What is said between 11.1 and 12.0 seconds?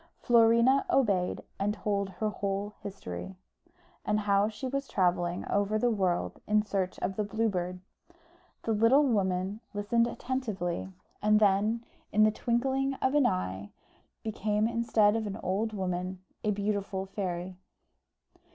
and then,